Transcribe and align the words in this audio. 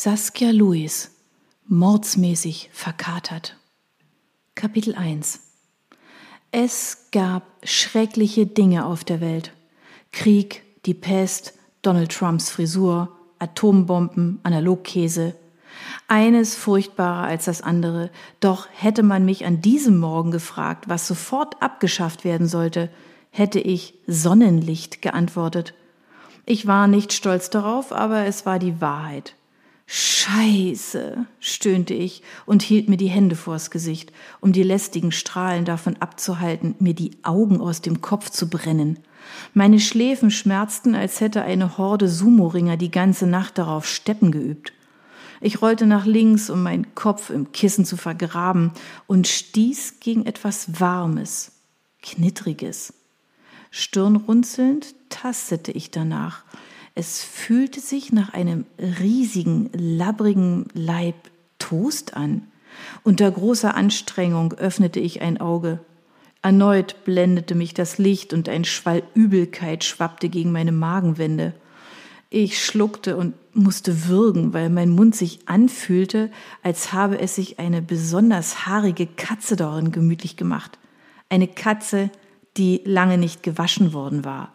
Saskia 0.00 0.52
Lewis, 0.52 1.10
mordsmäßig 1.66 2.70
verkatert. 2.72 3.56
Kapitel 4.54 4.94
1 4.94 5.40
Es 6.52 7.08
gab 7.10 7.42
schreckliche 7.64 8.46
Dinge 8.46 8.86
auf 8.86 9.02
der 9.02 9.20
Welt. 9.20 9.52
Krieg, 10.12 10.62
die 10.86 10.94
Pest, 10.94 11.54
Donald 11.82 12.12
Trumps 12.12 12.48
Frisur, 12.48 13.08
Atombomben, 13.40 14.38
Analogkäse. 14.44 15.34
Eines 16.06 16.54
furchtbarer 16.54 17.26
als 17.26 17.46
das 17.46 17.60
andere, 17.60 18.10
doch 18.38 18.68
hätte 18.72 19.02
man 19.02 19.24
mich 19.24 19.46
an 19.46 19.60
diesem 19.62 19.98
Morgen 19.98 20.30
gefragt, 20.30 20.88
was 20.88 21.08
sofort 21.08 21.60
abgeschafft 21.60 22.24
werden 22.24 22.46
sollte, 22.46 22.88
hätte 23.30 23.58
ich 23.58 23.94
Sonnenlicht 24.06 25.02
geantwortet. 25.02 25.74
Ich 26.46 26.68
war 26.68 26.86
nicht 26.86 27.12
stolz 27.12 27.50
darauf, 27.50 27.90
aber 27.90 28.26
es 28.26 28.46
war 28.46 28.60
die 28.60 28.80
Wahrheit. 28.80 29.34
Scheiße, 29.90 31.24
stöhnte 31.40 31.94
ich 31.94 32.22
und 32.44 32.60
hielt 32.60 32.90
mir 32.90 32.98
die 32.98 33.08
Hände 33.08 33.36
vors 33.36 33.70
Gesicht, 33.70 34.12
um 34.38 34.52
die 34.52 34.62
lästigen 34.62 35.12
Strahlen 35.12 35.64
davon 35.64 35.96
abzuhalten, 35.96 36.74
mir 36.78 36.92
die 36.92 37.12
Augen 37.22 37.62
aus 37.62 37.80
dem 37.80 38.02
Kopf 38.02 38.28
zu 38.28 38.50
brennen. 38.50 38.98
Meine 39.54 39.80
Schläfen 39.80 40.30
schmerzten, 40.30 40.94
als 40.94 41.22
hätte 41.22 41.40
eine 41.40 41.78
Horde 41.78 42.06
Sumoringer 42.06 42.76
die 42.76 42.90
ganze 42.90 43.26
Nacht 43.26 43.56
darauf 43.56 43.88
Steppen 43.88 44.30
geübt. 44.30 44.74
Ich 45.40 45.62
rollte 45.62 45.86
nach 45.86 46.04
links, 46.04 46.50
um 46.50 46.62
meinen 46.62 46.94
Kopf 46.94 47.30
im 47.30 47.50
Kissen 47.52 47.86
zu 47.86 47.96
vergraben, 47.96 48.72
und 49.06 49.26
stieß 49.26 50.00
gegen 50.00 50.26
etwas 50.26 50.80
Warmes, 50.80 51.52
Knittriges. 52.02 52.92
Stirnrunzelnd 53.70 54.94
tastete 55.08 55.72
ich 55.72 55.90
danach, 55.90 56.42
es 56.98 57.22
fühlte 57.22 57.78
sich 57.78 58.12
nach 58.12 58.34
einem 58.34 58.66
riesigen, 58.76 59.70
labbrigen 59.72 60.66
Leib 60.74 61.14
Toast 61.60 62.16
an. 62.16 62.42
Unter 63.04 63.30
großer 63.30 63.76
Anstrengung 63.76 64.54
öffnete 64.54 64.98
ich 64.98 65.22
ein 65.22 65.40
Auge. 65.40 65.78
Erneut 66.42 67.04
blendete 67.04 67.54
mich 67.54 67.72
das 67.72 67.98
Licht 67.98 68.32
und 68.32 68.48
ein 68.48 68.64
Schwall 68.64 69.04
Übelkeit 69.14 69.84
schwappte 69.84 70.28
gegen 70.28 70.50
meine 70.50 70.72
Magenwände. 70.72 71.54
Ich 72.30 72.64
schluckte 72.64 73.16
und 73.16 73.34
musste 73.54 74.08
würgen, 74.08 74.52
weil 74.52 74.68
mein 74.68 74.90
Mund 74.90 75.14
sich 75.14 75.48
anfühlte, 75.48 76.32
als 76.64 76.92
habe 76.92 77.20
es 77.20 77.36
sich 77.36 77.60
eine 77.60 77.80
besonders 77.80 78.66
haarige 78.66 79.06
Katze 79.06 79.54
darin 79.54 79.92
gemütlich 79.92 80.36
gemacht. 80.36 80.80
Eine 81.28 81.46
Katze, 81.46 82.10
die 82.56 82.82
lange 82.84 83.18
nicht 83.18 83.44
gewaschen 83.44 83.92
worden 83.92 84.24
war. 84.24 84.52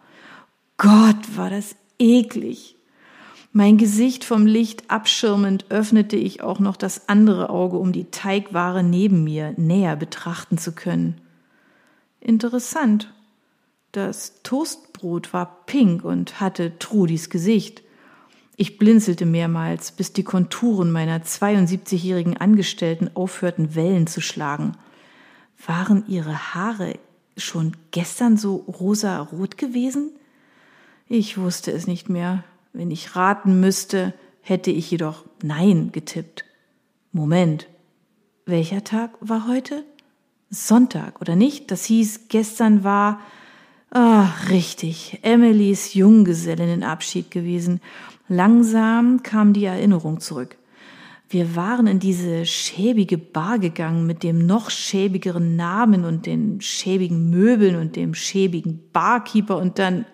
Gott, 0.76 1.36
war 1.36 1.48
das 1.48 1.74
eklig. 1.98 2.76
Mein 3.52 3.78
Gesicht 3.78 4.24
vom 4.24 4.46
Licht 4.46 4.90
abschirmend 4.90 5.66
öffnete 5.68 6.16
ich 6.16 6.42
auch 6.42 6.58
noch 6.58 6.76
das 6.76 7.08
andere 7.08 7.50
Auge, 7.50 7.78
um 7.78 7.92
die 7.92 8.10
Teigware 8.10 8.82
neben 8.82 9.22
mir 9.22 9.54
näher 9.56 9.94
betrachten 9.94 10.58
zu 10.58 10.72
können. 10.72 11.20
Interessant. 12.20 13.12
Das 13.92 14.42
Toastbrot 14.42 15.32
war 15.32 15.64
pink 15.66 16.04
und 16.04 16.40
hatte 16.40 16.80
Trudis 16.80 17.30
Gesicht. 17.30 17.84
Ich 18.56 18.76
blinzelte 18.78 19.24
mehrmals, 19.24 19.92
bis 19.92 20.12
die 20.12 20.24
Konturen 20.24 20.90
meiner 20.90 21.20
72-jährigen 21.20 22.36
Angestellten 22.36 23.10
aufhörten, 23.14 23.76
Wellen 23.76 24.08
zu 24.08 24.20
schlagen. 24.20 24.72
Waren 25.64 26.04
ihre 26.08 26.54
Haare 26.54 26.94
schon 27.36 27.76
gestern 27.92 28.36
so 28.36 28.56
rosa-rot 28.56 29.58
gewesen? 29.58 30.10
Ich 31.08 31.38
wusste 31.38 31.70
es 31.70 31.86
nicht 31.86 32.08
mehr. 32.08 32.44
Wenn 32.72 32.90
ich 32.90 33.14
raten 33.14 33.60
müsste, 33.60 34.14
hätte 34.40 34.70
ich 34.70 34.90
jedoch 34.90 35.24
Nein 35.42 35.90
getippt. 35.92 36.44
Moment. 37.12 37.68
Welcher 38.46 38.84
Tag 38.84 39.12
war 39.20 39.46
heute? 39.46 39.84
Sonntag, 40.50 41.20
oder 41.20 41.36
nicht? 41.36 41.70
Das 41.70 41.84
hieß, 41.84 42.28
gestern 42.28 42.84
war, 42.84 43.20
ah, 43.90 44.28
richtig, 44.50 45.18
Emilys 45.22 45.94
Junggesellinnenabschied 45.94 47.30
gewesen. 47.30 47.80
Langsam 48.28 49.22
kam 49.22 49.52
die 49.52 49.64
Erinnerung 49.64 50.20
zurück. 50.20 50.56
Wir 51.28 51.56
waren 51.56 51.86
in 51.86 51.98
diese 51.98 52.46
schäbige 52.46 53.18
Bar 53.18 53.58
gegangen 53.58 54.06
mit 54.06 54.22
dem 54.22 54.46
noch 54.46 54.70
schäbigeren 54.70 55.56
Namen 55.56 56.04
und 56.04 56.26
den 56.26 56.60
schäbigen 56.60 57.30
Möbeln 57.30 57.76
und 57.76 57.96
dem 57.96 58.14
schäbigen 58.14 58.80
Barkeeper 58.92 59.58
und 59.58 59.78
dann, 59.78 60.06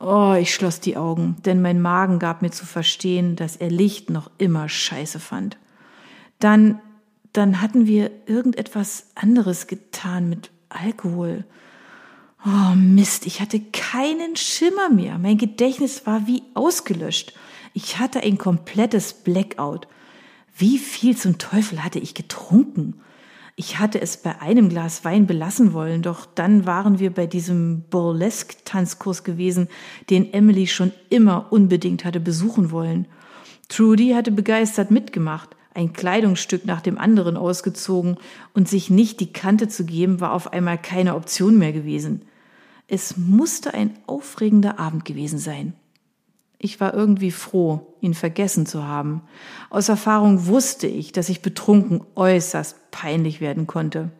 Oh, 0.00 0.34
ich 0.38 0.54
schloss 0.54 0.78
die 0.80 0.96
Augen, 0.96 1.36
denn 1.44 1.60
mein 1.60 1.80
Magen 1.80 2.18
gab 2.20 2.40
mir 2.40 2.50
zu 2.50 2.66
verstehen, 2.66 3.34
dass 3.34 3.56
er 3.56 3.70
Licht 3.70 4.10
noch 4.10 4.30
immer 4.38 4.68
scheiße 4.68 5.18
fand. 5.18 5.58
Dann, 6.38 6.80
dann 7.32 7.60
hatten 7.60 7.86
wir 7.86 8.10
irgendetwas 8.26 9.08
anderes 9.16 9.66
getan 9.66 10.28
mit 10.28 10.50
Alkohol. 10.68 11.44
Oh 12.46 12.74
Mist, 12.76 13.26
ich 13.26 13.40
hatte 13.40 13.58
keinen 13.60 14.36
Schimmer 14.36 14.88
mehr. 14.88 15.18
Mein 15.18 15.38
Gedächtnis 15.38 16.06
war 16.06 16.28
wie 16.28 16.44
ausgelöscht. 16.54 17.32
Ich 17.74 17.98
hatte 17.98 18.20
ein 18.20 18.38
komplettes 18.38 19.12
Blackout. 19.12 19.88
Wie 20.56 20.78
viel 20.78 21.16
zum 21.16 21.38
Teufel 21.38 21.82
hatte 21.82 21.98
ich 21.98 22.14
getrunken? 22.14 23.00
Ich 23.60 23.80
hatte 23.80 24.00
es 24.00 24.16
bei 24.18 24.40
einem 24.40 24.68
Glas 24.68 25.04
Wein 25.04 25.26
belassen 25.26 25.72
wollen, 25.72 26.00
doch 26.02 26.26
dann 26.26 26.64
waren 26.64 27.00
wir 27.00 27.12
bei 27.12 27.26
diesem 27.26 27.82
Burlesque-Tanzkurs 27.90 29.24
gewesen, 29.24 29.66
den 30.10 30.32
Emily 30.32 30.68
schon 30.68 30.92
immer 31.10 31.48
unbedingt 31.50 32.04
hatte 32.04 32.20
besuchen 32.20 32.70
wollen. 32.70 33.08
Trudy 33.68 34.10
hatte 34.10 34.30
begeistert 34.30 34.92
mitgemacht, 34.92 35.56
ein 35.74 35.92
Kleidungsstück 35.92 36.66
nach 36.66 36.80
dem 36.80 36.98
anderen 36.98 37.36
ausgezogen 37.36 38.18
und 38.54 38.68
sich 38.68 38.90
nicht 38.90 39.18
die 39.18 39.32
Kante 39.32 39.66
zu 39.66 39.84
geben, 39.84 40.20
war 40.20 40.34
auf 40.34 40.52
einmal 40.52 40.78
keine 40.78 41.16
Option 41.16 41.58
mehr 41.58 41.72
gewesen. 41.72 42.22
Es 42.86 43.16
musste 43.16 43.74
ein 43.74 43.90
aufregender 44.06 44.78
Abend 44.78 45.04
gewesen 45.04 45.40
sein. 45.40 45.72
Ich 46.58 46.80
war 46.80 46.92
irgendwie 46.92 47.30
froh, 47.30 47.94
ihn 48.00 48.14
vergessen 48.14 48.66
zu 48.66 48.84
haben. 48.84 49.22
Aus 49.70 49.88
Erfahrung 49.88 50.46
wusste 50.46 50.88
ich, 50.88 51.12
dass 51.12 51.28
ich 51.28 51.40
betrunken 51.40 52.02
äußerst 52.16 52.90
peinlich 52.90 53.40
werden 53.40 53.66
konnte. 53.66 54.10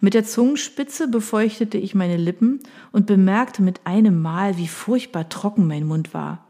Mit 0.00 0.14
der 0.14 0.24
Zungenspitze 0.24 1.08
befeuchtete 1.08 1.78
ich 1.78 1.94
meine 1.94 2.18
Lippen 2.18 2.60
und 2.92 3.06
bemerkte 3.06 3.62
mit 3.62 3.86
einem 3.86 4.20
Mal, 4.20 4.58
wie 4.58 4.68
furchtbar 4.68 5.28
trocken 5.28 5.66
mein 5.66 5.86
Mund 5.86 6.14
war. 6.14 6.46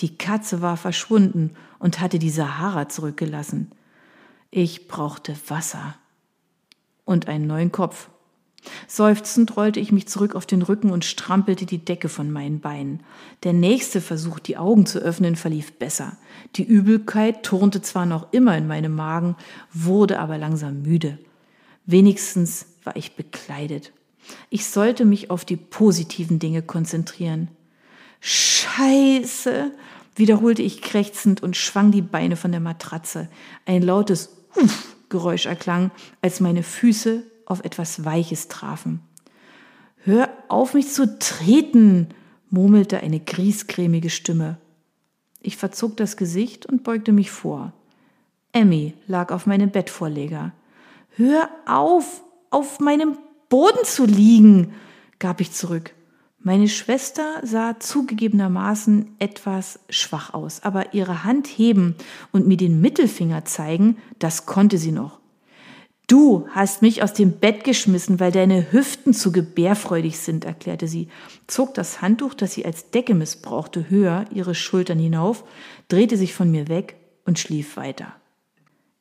Die 0.00 0.16
Katze 0.16 0.62
war 0.62 0.76
verschwunden 0.76 1.54
und 1.78 2.00
hatte 2.00 2.18
die 2.18 2.30
Sahara 2.30 2.88
zurückgelassen. 2.88 3.70
Ich 4.50 4.88
brauchte 4.88 5.36
Wasser 5.48 5.96
und 7.04 7.28
einen 7.28 7.46
neuen 7.46 7.70
Kopf. 7.72 8.08
Seufzend 8.90 9.54
rollte 9.58 9.80
ich 9.80 9.92
mich 9.92 10.08
zurück 10.08 10.34
auf 10.34 10.46
den 10.46 10.62
Rücken 10.62 10.90
und 10.90 11.04
strampelte 11.04 11.66
die 11.66 11.84
Decke 11.84 12.08
von 12.08 12.30
meinen 12.30 12.60
Beinen. 12.60 13.00
Der 13.42 13.52
nächste 13.52 14.00
Versuch, 14.00 14.38
die 14.38 14.56
Augen 14.56 14.86
zu 14.86 14.98
öffnen, 14.98 15.36
verlief 15.36 15.74
besser. 15.74 16.16
Die 16.56 16.64
Übelkeit 16.64 17.42
turnte 17.42 17.82
zwar 17.82 18.06
noch 18.06 18.32
immer 18.32 18.56
in 18.56 18.66
meinem 18.66 18.94
Magen, 18.94 19.36
wurde 19.74 20.18
aber 20.18 20.38
langsam 20.38 20.80
müde. 20.80 21.18
Wenigstens 21.84 22.64
war 22.82 22.96
ich 22.96 23.14
bekleidet. 23.14 23.92
Ich 24.48 24.64
sollte 24.64 25.04
mich 25.04 25.30
auf 25.30 25.44
die 25.44 25.56
positiven 25.56 26.38
Dinge 26.38 26.62
konzentrieren. 26.62 27.48
Scheiße, 28.20 29.70
wiederholte 30.16 30.62
ich 30.62 30.80
krächzend 30.80 31.42
und 31.42 31.58
schwang 31.58 31.92
die 31.92 32.02
Beine 32.02 32.36
von 32.36 32.52
der 32.52 32.60
Matratze. 32.60 33.28
Ein 33.66 33.82
lautes 33.82 34.30
Uff 34.56 34.96
Geräusch 35.08 35.46
erklang, 35.46 35.90
als 36.20 36.40
meine 36.40 36.62
Füße 36.62 37.22
auf 37.48 37.64
etwas 37.64 38.04
Weiches 38.04 38.48
trafen. 38.48 39.00
Hör 40.04 40.28
auf 40.48 40.74
mich 40.74 40.88
zu 40.92 41.18
treten, 41.18 42.08
murmelte 42.50 43.00
eine 43.00 43.20
griesgrämige 43.20 44.10
Stimme. 44.10 44.58
Ich 45.40 45.56
verzog 45.56 45.96
das 45.96 46.16
Gesicht 46.16 46.66
und 46.66 46.84
beugte 46.84 47.12
mich 47.12 47.30
vor. 47.30 47.72
Emmy 48.52 48.94
lag 49.06 49.32
auf 49.32 49.46
meinem 49.46 49.70
Bettvorleger. 49.70 50.52
Hör 51.16 51.48
auf, 51.66 52.22
auf 52.50 52.80
meinem 52.80 53.18
Boden 53.48 53.84
zu 53.84 54.04
liegen, 54.04 54.74
gab 55.18 55.40
ich 55.40 55.52
zurück. 55.52 55.94
Meine 56.40 56.68
Schwester 56.68 57.40
sah 57.42 57.80
zugegebenermaßen 57.80 59.16
etwas 59.18 59.80
schwach 59.90 60.34
aus, 60.34 60.62
aber 60.62 60.94
ihre 60.94 61.24
Hand 61.24 61.46
heben 61.46 61.96
und 62.30 62.46
mir 62.46 62.56
den 62.56 62.80
Mittelfinger 62.80 63.44
zeigen, 63.44 63.96
das 64.18 64.46
konnte 64.46 64.78
sie 64.78 64.92
noch. 64.92 65.17
Du 66.08 66.48
hast 66.52 66.80
mich 66.80 67.02
aus 67.02 67.12
dem 67.12 67.32
Bett 67.32 67.64
geschmissen, 67.64 68.18
weil 68.18 68.32
deine 68.32 68.72
Hüften 68.72 69.12
zu 69.12 69.30
gebärfreudig 69.30 70.18
sind, 70.18 70.46
erklärte 70.46 70.88
sie, 70.88 71.08
zog 71.46 71.74
das 71.74 72.00
Handtuch, 72.00 72.32
das 72.32 72.54
sie 72.54 72.64
als 72.64 72.90
Decke 72.90 73.14
missbrauchte, 73.14 73.90
höher 73.90 74.24
ihre 74.32 74.54
Schultern 74.54 74.98
hinauf, 74.98 75.44
drehte 75.88 76.16
sich 76.16 76.32
von 76.32 76.50
mir 76.50 76.68
weg 76.68 76.96
und 77.26 77.38
schlief 77.38 77.76
weiter. 77.76 78.14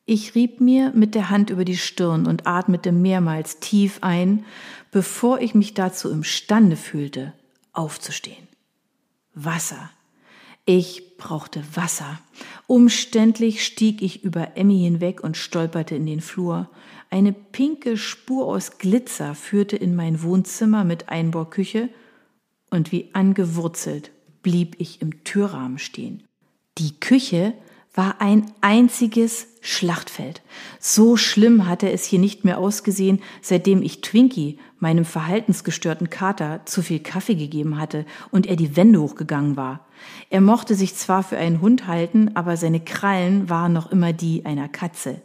Ich 0.06 0.36
rieb 0.36 0.59
mir 0.59 0.92
mit 0.94 1.15
der 1.15 1.30
Hand 1.30 1.50
über 1.50 1.63
die 1.63 1.77
Stirn 1.77 2.27
und 2.27 2.45
atmete 2.45 2.92
mehrmals 2.92 3.60
tief 3.60 4.00
ein, 4.01 4.44
bevor 4.92 5.39
ich 5.39 5.56
mich 5.56 5.74
dazu 5.74 6.12
imstande 6.12 6.75
fühlte, 6.75 7.33
aufzustehen. 7.71 8.48
Wasser. 9.33 9.92
Ich 10.69 11.16
brauchte 11.18 11.64
Wasser. 11.75 12.19
Umständlich 12.68 13.64
stieg 13.64 14.02
ich 14.02 14.25
über 14.25 14.58
Emmy 14.58 14.78
hinweg 14.80 15.24
und 15.24 15.38
stolperte 15.38 15.96
in 15.96 16.06
den 16.06 16.19
Flur. 16.19 16.69
Eine 17.10 17.31
pinke 17.31 17.96
Spur 17.96 18.46
aus 18.46 18.78
Glitzer 18.78 19.34
führte 19.34 19.78
in 19.78 19.96
mein 19.96 20.22
Wohnzimmer 20.22 20.84
mit 20.84 21.08
Einbauküche, 21.08 21.88
und 22.69 22.92
wie 22.92 23.12
angewurzelt 23.14 24.12
blieb 24.44 24.75
ich 24.78 25.02
im 25.02 25.24
Türrahmen 25.24 25.80
stehen. 25.80 26.24
Die 26.80 27.00
Küche 27.00 27.54
war 27.98 28.22
ein 28.22 28.46
einziges 28.62 29.48
Schlachtfeld. 29.60 30.44
So 30.80 31.18
schlimm 31.18 31.68
hatte 31.68 31.92
es 31.92 32.06
hier 32.06 32.20
nicht 32.20 32.46
mehr 32.46 32.60
ausgesehen, 32.60 33.24
seitdem 33.42 33.82
ich 33.82 34.02
Twinkie, 34.02 34.60
meinem 34.78 35.04
verhaltensgestörten 35.04 36.12
Kater, 36.12 36.62
zu 36.66 36.84
viel 36.84 37.00
Kaffee 37.00 37.34
gegeben 37.34 37.80
hatte 37.80 38.06
und 38.30 38.46
er 38.46 38.56
die 38.56 38.78
Wände 38.78 39.02
hochgegangen 39.02 39.58
war. 39.58 39.88
Er 40.30 40.42
mochte 40.42 40.76
sich 40.76 40.96
zwar 40.96 41.24
für 41.24 41.38
einen 41.38 41.60
Hund 41.60 41.88
halten, 41.88 42.36
aber 42.36 42.56
seine 42.56 42.80
Krallen 42.80 43.50
waren 43.50 43.74
noch 43.74 43.92
immer 43.92 44.14
die 44.14 44.46
einer 44.46 44.70
Katze. 44.70 45.20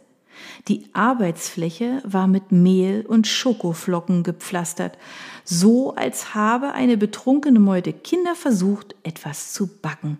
Die 0.67 0.89
Arbeitsfläche 0.93 2.01
war 2.03 2.25
mit 2.25 2.51
Mehl 2.51 3.05
und 3.07 3.27
Schokoflocken 3.27 4.23
gepflastert, 4.23 4.97
so 5.43 5.93
als 5.93 6.33
habe 6.33 6.73
eine 6.73 6.97
betrunkene 6.97 7.59
Meute 7.59 7.93
Kinder 7.93 8.33
versucht, 8.33 8.95
etwas 9.03 9.53
zu 9.53 9.67
backen. 9.67 10.17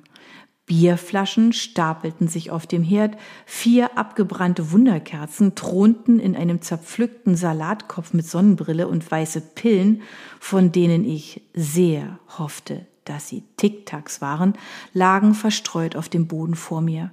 Bierflaschen 0.65 1.51
stapelten 1.51 2.29
sich 2.29 2.49
auf 2.49 2.65
dem 2.65 2.83
Herd, 2.83 3.17
vier 3.45 3.97
abgebrannte 3.97 4.71
Wunderkerzen 4.71 5.55
thronten 5.55 6.19
in 6.19 6.37
einem 6.37 6.61
zerpflückten 6.61 7.35
Salatkopf 7.35 8.13
mit 8.13 8.25
Sonnenbrille 8.25 8.87
und 8.87 9.09
weiße 9.09 9.41
Pillen, 9.41 10.03
von 10.39 10.71
denen 10.71 11.03
ich 11.03 11.41
sehr 11.53 12.19
hoffte, 12.37 12.87
dass 13.03 13.27
sie 13.27 13.43
Tic-Tacs 13.57 14.21
waren, 14.21 14.53
lagen 14.93 15.33
verstreut 15.33 15.97
auf 15.97 16.07
dem 16.07 16.27
Boden 16.27 16.55
vor 16.55 16.79
mir. 16.79 17.11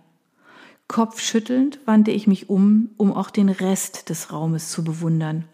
Kopfschüttelnd 0.86 1.80
wandte 1.86 2.12
ich 2.12 2.26
mich 2.28 2.50
um, 2.50 2.90
um 2.96 3.12
auch 3.12 3.30
den 3.30 3.48
Rest 3.48 4.10
des 4.10 4.32
Raumes 4.32 4.70
zu 4.70 4.84
bewundern. 4.84 5.44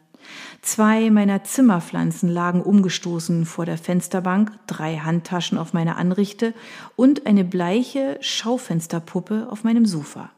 Zwei 0.66 1.10
meiner 1.10 1.44
Zimmerpflanzen 1.44 2.28
lagen 2.28 2.60
umgestoßen 2.60 3.46
vor 3.46 3.66
der 3.66 3.78
Fensterbank, 3.78 4.50
drei 4.66 4.96
Handtaschen 4.96 5.58
auf 5.58 5.72
meiner 5.72 5.96
Anrichte 5.96 6.54
und 6.96 7.24
eine 7.24 7.44
bleiche 7.44 8.18
Schaufensterpuppe 8.20 9.46
auf 9.48 9.62
meinem 9.62 9.86
Sofa. 9.86 10.32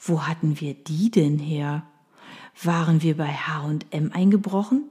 Wo 0.00 0.22
hatten 0.22 0.58
wir 0.58 0.72
die 0.72 1.10
denn 1.10 1.38
her? 1.38 1.82
Waren 2.62 3.02
wir 3.02 3.18
bei 3.18 3.28
H&M 3.28 4.10
eingebrochen? 4.14 4.84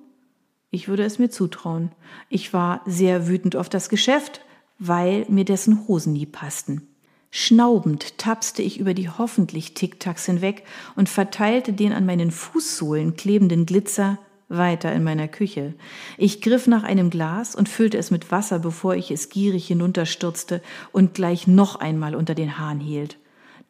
Ich 0.69 0.87
würde 0.87 1.05
es 1.05 1.17
mir 1.17 1.31
zutrauen. 1.31 1.91
Ich 2.29 2.53
war 2.53 2.81
sehr 2.85 3.27
wütend 3.27 3.55
auf 3.55 3.67
das 3.67 3.89
Geschäft, 3.89 4.41
weil 4.77 5.25
mir 5.27 5.43
dessen 5.43 5.87
Hosen 5.87 6.13
nie 6.13 6.27
passten. 6.27 6.87
Schnaubend 7.31 8.15
tapste 8.19 8.61
ich 8.61 8.79
über 8.79 8.93
die 8.93 9.09
hoffentlich 9.09 9.73
Tic-Tacs 9.73 10.27
hinweg 10.27 10.65
und 10.95 11.09
verteilte 11.09 11.73
den 11.73 11.93
an 11.93 12.05
meinen 12.05 12.29
Fußsohlen 12.29 13.15
klebenden 13.15 13.65
Glitzer 13.65 14.19
weiter 14.51 14.91
in 14.93 15.03
meiner 15.03 15.27
Küche. 15.27 15.73
Ich 16.17 16.41
griff 16.41 16.67
nach 16.67 16.83
einem 16.83 17.09
Glas 17.09 17.55
und 17.55 17.69
füllte 17.69 17.97
es 17.97 18.11
mit 18.11 18.31
Wasser, 18.31 18.59
bevor 18.59 18.95
ich 18.95 19.11
es 19.11 19.29
gierig 19.29 19.67
hinunterstürzte 19.67 20.61
und 20.91 21.13
gleich 21.13 21.47
noch 21.47 21.77
einmal 21.77 22.15
unter 22.15 22.35
den 22.35 22.57
Hahn 22.59 22.79
hielt. 22.79 23.17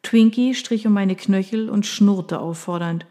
Twinkie 0.02 0.54
strich 0.54 0.86
um 0.86 0.92
meine 0.92 1.14
Knöchel 1.14 1.70
und 1.70 1.86
schnurrte 1.86 2.40
auffordernd. 2.40 3.06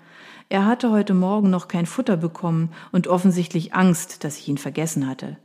Er 0.49 0.65
hatte 0.65 0.91
heute 0.91 1.13
Morgen 1.13 1.49
noch 1.49 1.69
kein 1.69 1.85
Futter 1.85 2.17
bekommen 2.17 2.71
und 2.91 3.07
offensichtlich 3.07 3.73
Angst, 3.73 4.23
dass 4.23 4.37
ich 4.37 4.49
ihn 4.49 4.57
vergessen 4.57 5.07
hatte. 5.07 5.37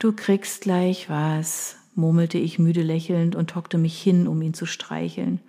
Du 0.00 0.12
kriegst 0.12 0.62
gleich 0.62 1.08
was, 1.08 1.76
murmelte 1.94 2.38
ich 2.38 2.58
müde 2.58 2.82
lächelnd 2.82 3.36
und 3.36 3.54
hockte 3.54 3.78
mich 3.78 4.02
hin, 4.02 4.26
um 4.26 4.42
ihn 4.42 4.54
zu 4.54 4.66
streicheln. 4.66 5.40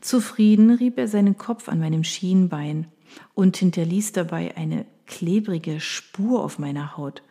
Zufrieden 0.00 0.70
rieb 0.70 0.96
er 0.96 1.08
seinen 1.08 1.36
Kopf 1.36 1.68
an 1.68 1.80
meinem 1.80 2.04
Schienbein 2.04 2.86
und 3.34 3.58
hinterließ 3.58 4.12
dabei 4.12 4.56
eine 4.56 4.86
klebrige 5.08 5.80
Spur 5.80 6.44
auf 6.44 6.60
meiner 6.60 6.96
Haut. 6.96 7.22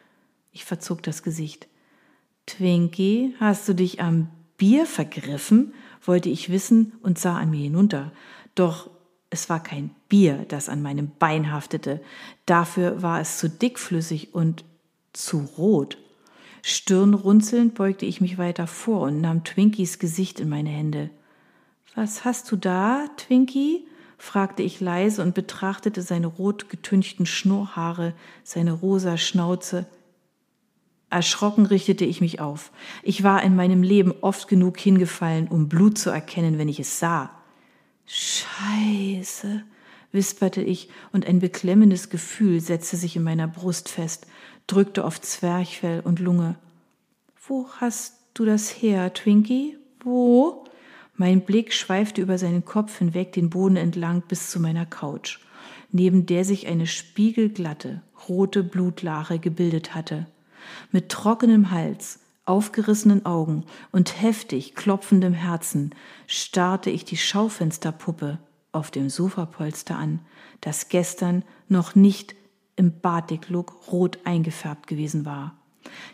Ich 0.51 0.65
verzog 0.65 1.01
das 1.03 1.23
Gesicht. 1.23 1.67
Twinkie, 2.45 3.35
hast 3.39 3.69
du 3.69 3.73
dich 3.73 4.01
am 4.01 4.29
Bier 4.57 4.85
vergriffen? 4.85 5.73
wollte 6.03 6.29
ich 6.29 6.49
wissen 6.49 6.93
und 7.01 7.19
sah 7.19 7.37
an 7.37 7.49
mir 7.49 7.63
hinunter. 7.63 8.11
Doch 8.55 8.89
es 9.29 9.49
war 9.49 9.61
kein 9.61 9.91
Bier, 10.07 10.45
das 10.47 10.69
an 10.69 10.81
meinem 10.81 11.11
Bein 11.19 11.51
haftete. 11.51 12.01
Dafür 12.45 13.01
war 13.01 13.19
es 13.19 13.39
zu 13.39 13.49
dickflüssig 13.49 14.33
und 14.33 14.63
zu 15.11 15.39
rot. 15.57 15.97
Stirnrunzelnd 16.63 17.75
beugte 17.75 18.05
ich 18.05 18.21
mich 18.21 18.37
weiter 18.37 18.67
vor 18.67 19.01
und 19.01 19.21
nahm 19.21 19.43
Twinkies 19.43 19.99
Gesicht 19.99 20.39
in 20.39 20.49
meine 20.49 20.69
Hände. 20.69 21.09
Was 21.95 22.25
hast 22.25 22.51
du 22.51 22.55
da, 22.55 23.07
Twinkie? 23.17 23.87
Fragte 24.17 24.63
ich 24.63 24.79
leise 24.79 25.21
und 25.21 25.35
betrachtete 25.35 26.01
seine 26.01 26.27
rot 26.27 26.69
getünchten 26.69 27.25
Schnurrhaare, 27.25 28.13
seine 28.43 28.73
rosa 28.73 29.17
Schnauze. 29.17 29.85
Erschrocken 31.09 31.65
richtete 31.65 32.03
ich 32.03 32.19
mich 32.19 32.41
auf. 32.41 32.71
Ich 33.03 33.23
war 33.23 33.43
in 33.43 33.55
meinem 33.55 33.83
Leben 33.83 34.13
oft 34.21 34.47
genug 34.47 34.77
hingefallen, 34.77 35.47
um 35.47 35.69
Blut 35.69 35.97
zu 35.97 36.09
erkennen, 36.09 36.57
wenn 36.57 36.67
ich 36.67 36.79
es 36.79 36.99
sah. 36.99 37.31
Scheiße, 38.05 39.63
wisperte 40.11 40.61
ich, 40.61 40.89
und 41.13 41.25
ein 41.25 41.39
beklemmendes 41.39 42.09
Gefühl 42.09 42.59
setzte 42.59 42.97
sich 42.97 43.15
in 43.15 43.23
meiner 43.23 43.47
Brust 43.47 43.87
fest, 43.87 44.27
drückte 44.65 45.05
auf 45.05 45.21
Zwerchfell 45.21 46.01
und 46.01 46.19
Lunge. 46.19 46.55
Wo 47.47 47.69
hast 47.79 48.15
du 48.33 48.43
das 48.43 48.69
her, 48.69 49.13
Twinkie? 49.13 49.77
Wo? 50.01 50.65
Mein 51.19 51.41
Blick 51.41 51.73
schweifte 51.73 52.21
über 52.21 52.37
seinen 52.37 52.63
Kopf 52.63 52.99
hinweg 52.99 53.33
den 53.33 53.49
Boden 53.49 53.75
entlang 53.75 54.21
bis 54.21 54.51
zu 54.51 54.59
meiner 54.59 54.85
Couch, 54.85 55.39
neben 55.91 56.27
der 56.27 56.45
sich 56.45 56.67
eine 56.67 56.85
spiegelglatte, 56.85 58.03
rote 58.29 58.63
Blutlache 58.63 59.39
gebildet 59.39 59.95
hatte. 59.95 60.27
Mit 60.91 61.09
trockenem 61.09 61.71
Hals, 61.71 62.19
aufgerissenen 62.45 63.25
Augen 63.25 63.65
und 63.91 64.21
heftig 64.21 64.75
klopfendem 64.75 65.33
Herzen 65.33 65.95
starrte 66.27 66.91
ich 66.91 67.03
die 67.03 67.17
Schaufensterpuppe 67.17 68.37
auf 68.71 68.91
dem 68.91 69.09
Sofapolster 69.09 69.97
an, 69.97 70.19
das 70.61 70.87
gestern 70.87 71.43
noch 71.67 71.95
nicht 71.95 72.35
im 72.75 72.99
Batik-Look 72.99 73.91
rot 73.91 74.19
eingefärbt 74.23 74.85
gewesen 74.85 75.25
war. 75.25 75.56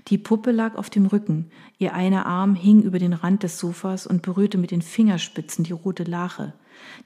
Die 0.07 0.17
Puppe 0.17 0.51
lag 0.51 0.75
auf 0.75 0.89
dem 0.89 1.05
Rücken, 1.05 1.51
ihr 1.77 1.93
einer 1.93 2.25
Arm 2.25 2.55
hing 2.55 2.81
über 2.81 2.99
den 2.99 3.13
Rand 3.13 3.43
des 3.43 3.57
Sofas 3.57 4.07
und 4.07 4.21
berührte 4.21 4.57
mit 4.57 4.71
den 4.71 4.81
Fingerspitzen 4.81 5.63
die 5.63 5.71
rote 5.71 6.03
Lache. 6.03 6.53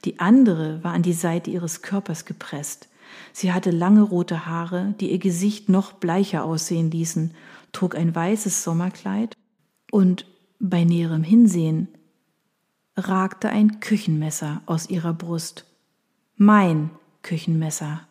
Die 0.04 0.18
andere 0.18 0.82
war 0.82 0.92
an 0.92 1.02
die 1.02 1.12
Seite 1.12 1.50
ihres 1.50 1.82
Körpers 1.82 2.24
gepresst. 2.24 2.88
Sie 3.32 3.52
hatte 3.52 3.70
lange 3.70 4.02
rote 4.02 4.46
Haare, 4.46 4.94
die 5.00 5.10
ihr 5.10 5.18
Gesicht 5.18 5.68
noch 5.68 5.92
bleicher 5.92 6.44
aussehen 6.44 6.90
ließen, 6.90 7.34
trug 7.72 7.94
ein 7.96 8.14
weißes 8.14 8.64
Sommerkleid 8.64 9.36
und 9.90 10.26
bei 10.60 10.84
näherem 10.84 11.22
Hinsehen 11.22 11.88
ragte 12.96 13.48
ein 13.48 13.80
Küchenmesser 13.80 14.62
aus 14.66 14.90
ihrer 14.90 15.14
Brust. 15.14 15.64
Mein 16.36 16.90
Küchenmesser. 17.22 18.07